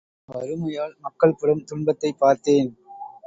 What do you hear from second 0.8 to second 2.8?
மக்கள் படும் துன்பத்தைப் பார்த்தேன்.